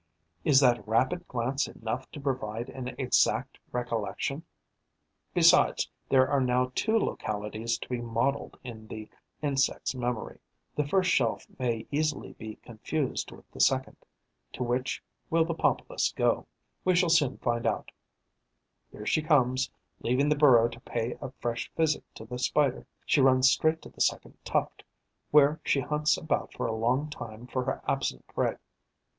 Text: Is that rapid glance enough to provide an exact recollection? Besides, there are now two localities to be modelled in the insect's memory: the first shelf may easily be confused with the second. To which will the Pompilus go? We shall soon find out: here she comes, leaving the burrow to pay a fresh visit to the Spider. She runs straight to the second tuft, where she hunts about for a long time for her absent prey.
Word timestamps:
Is 0.43 0.59
that 0.61 0.87
rapid 0.87 1.27
glance 1.27 1.67
enough 1.67 2.09
to 2.09 2.19
provide 2.19 2.69
an 2.69 2.87
exact 2.97 3.59
recollection? 3.71 4.41
Besides, 5.35 5.91
there 6.09 6.27
are 6.27 6.41
now 6.41 6.71
two 6.73 6.97
localities 6.97 7.77
to 7.77 7.87
be 7.87 8.01
modelled 8.01 8.57
in 8.63 8.87
the 8.87 9.07
insect's 9.43 9.93
memory: 9.93 10.39
the 10.75 10.87
first 10.87 11.11
shelf 11.11 11.45
may 11.59 11.85
easily 11.91 12.33
be 12.33 12.55
confused 12.63 13.31
with 13.31 13.47
the 13.51 13.59
second. 13.59 13.95
To 14.53 14.63
which 14.63 15.03
will 15.29 15.45
the 15.45 15.53
Pompilus 15.53 16.11
go? 16.15 16.47
We 16.83 16.95
shall 16.95 17.09
soon 17.11 17.37
find 17.37 17.67
out: 17.67 17.91
here 18.91 19.05
she 19.05 19.21
comes, 19.21 19.69
leaving 19.99 20.29
the 20.29 20.35
burrow 20.35 20.67
to 20.69 20.79
pay 20.79 21.15
a 21.21 21.29
fresh 21.33 21.71
visit 21.77 22.03
to 22.15 22.25
the 22.25 22.39
Spider. 22.39 22.87
She 23.05 23.21
runs 23.21 23.51
straight 23.51 23.83
to 23.83 23.89
the 23.89 24.01
second 24.01 24.35
tuft, 24.43 24.83
where 25.29 25.61
she 25.63 25.81
hunts 25.81 26.17
about 26.17 26.53
for 26.53 26.65
a 26.65 26.73
long 26.73 27.11
time 27.11 27.45
for 27.45 27.65
her 27.65 27.83
absent 27.87 28.25
prey. 28.27 28.55